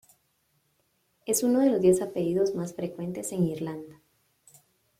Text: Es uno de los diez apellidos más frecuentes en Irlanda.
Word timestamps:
Es 1.27 1.43
uno 1.43 1.59
de 1.59 1.69
los 1.69 1.79
diez 1.79 2.01
apellidos 2.01 2.55
más 2.55 2.73
frecuentes 2.73 3.33
en 3.33 3.43
Irlanda. 3.43 4.01